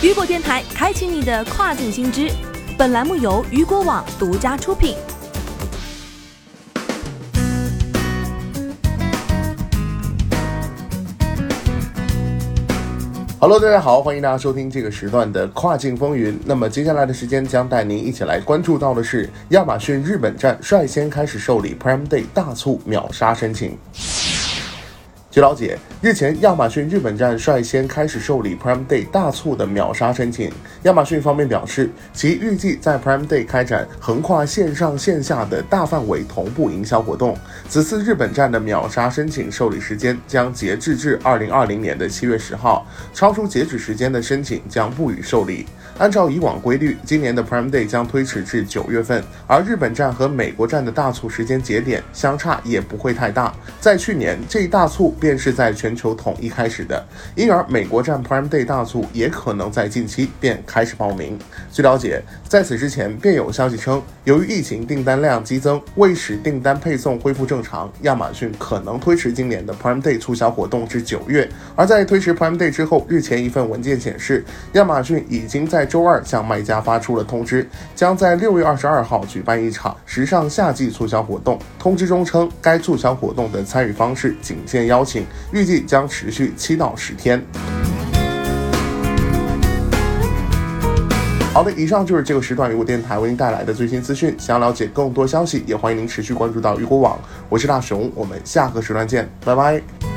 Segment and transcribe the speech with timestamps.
[0.00, 2.30] 雨果电台开启你的跨境新知，
[2.78, 4.94] 本栏目由雨果网独家出品。
[13.40, 16.38] Hello，大家好，欢迎大家收听这个时段的跨境风云。
[16.44, 23.76] 那么接下来的时间将带您一起来关注到的是亚马逊日本站率先开始受理 Prime Day 大促秒杀申请。
[25.38, 30.50] 据了解，日前亚马逊日本站率先开始受理 Prime Day 大促的秒杀申请。
[30.82, 37.38] 亚马逊方面表示，其预计在 Prime Day 开展横跨线上线下的大范围同步营销活动。
[37.68, 42.84] 此次日本站的秒杀申请受理时间将截至至二零二零年的七月十号，
[43.14, 45.64] 超出截止时间的申请将不予受理。
[45.98, 53.52] 按照以往规律，今年的 Prime Day 将推迟至九月份，而日本站和美国站的大促时间节点相差也不会太大。
[53.80, 61.36] 在去年，这一大促便是在全球统一开始的，因而美国站 Prime Day 大促也可能在近期便开始报名。
[61.72, 71.48] 据了解，在此之前便有消息称，由于疫情订单量激增，为使订单配送恢复正常，亚马逊可能推迟今年的 Prime Day 促销活动至九月。
[71.74, 81.58] 而在推迟 Prime Day 之后，日前一份文件显示，亚马逊已经在周二向卖家发出了通知，将在六月二十二号举办一场时尚夏季促销活动。
[81.78, 87.42] 通知中称，该促销活动的参与方式仅限邀请，预计将持续七到十天。
[91.54, 94.32] 好的，以上就是这个时段雨果电台为您带来的最新资讯。
[94.38, 97.18] 想要了解更多消息，也欢迎您持续关注到雨果网。
[97.48, 100.07] 我是大熊，我们下个时段见，拜拜。